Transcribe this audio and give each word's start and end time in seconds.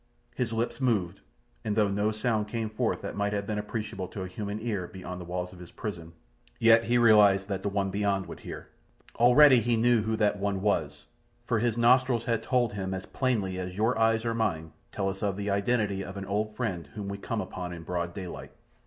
His 0.33 0.51
lips 0.51 0.81
moved, 0.81 1.19
and 1.63 1.75
though 1.75 1.87
no 1.87 2.11
sound 2.11 2.47
came 2.47 2.71
forth 2.71 3.03
that 3.03 3.15
might 3.15 3.33
have 3.33 3.45
been 3.45 3.59
appreciable 3.59 4.07
to 4.07 4.23
a 4.23 4.27
human 4.27 4.59
ear 4.59 4.87
beyond 4.87 5.21
the 5.21 5.25
walls 5.25 5.53
of 5.53 5.59
his 5.59 5.69
prison, 5.69 6.13
yet 6.57 6.85
he 6.85 6.97
realized 6.97 7.47
that 7.49 7.61
the 7.61 7.69
one 7.69 7.91
beyond 7.91 8.25
would 8.25 8.39
hear. 8.39 8.69
Already 9.17 9.61
he 9.61 9.77
knew 9.77 10.01
who 10.01 10.15
that 10.15 10.39
one 10.39 10.63
was, 10.63 11.05
for 11.45 11.59
his 11.59 11.77
nostrils 11.77 12.23
had 12.23 12.41
told 12.41 12.73
him 12.73 12.95
as 12.95 13.05
plainly 13.05 13.59
as 13.59 13.77
your 13.77 13.95
eyes 13.99 14.25
or 14.25 14.33
mine 14.33 14.71
tell 14.91 15.07
us 15.07 15.21
of 15.21 15.37
the 15.37 15.51
identity 15.51 16.03
of 16.03 16.17
an 16.17 16.25
old 16.25 16.55
friend 16.55 16.87
whom 16.95 17.07
we 17.07 17.19
come 17.19 17.39
upon 17.39 17.71
in 17.71 17.83
broad 17.83 18.11
daylight. 18.15 18.49